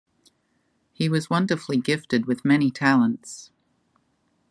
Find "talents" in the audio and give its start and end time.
2.71-3.51